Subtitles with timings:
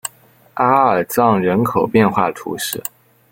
[0.55, 2.81] 阿尔藏人口变化图示